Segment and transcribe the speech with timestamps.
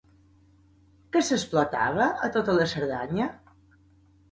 [1.17, 3.31] Què s'explotava a tota la Cerdanya?